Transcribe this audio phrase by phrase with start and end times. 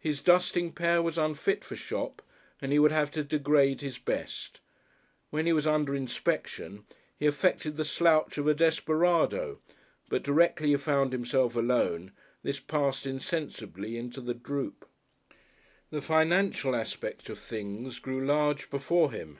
[0.00, 2.20] His dusting pair was unfit for shop
[2.60, 4.58] and he would have to degrade his best.
[5.30, 6.84] When he was under inspection
[7.16, 9.60] he affected the slouch of a desperado,
[10.08, 12.10] but directly he found himself alone,
[12.42, 14.84] this passed insensibly into the droop.
[15.92, 19.38] The financial aspect of things grew large before him.